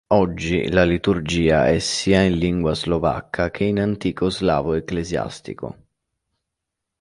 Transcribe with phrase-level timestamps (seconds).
[0.13, 5.77] Oggi, la liturgia è sia in lingua slovacca che in antico slavo ecclesiastico.